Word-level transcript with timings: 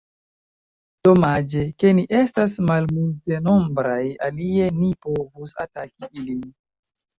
Domaĝe, 1.07 1.65
ke 1.83 1.91
ni 1.99 2.05
estas 2.21 2.57
malmultenombraj, 2.71 4.01
alie 4.31 4.73
ni 4.81 4.91
povus 5.07 5.57
ataki 5.69 6.11
ilin! 6.19 6.45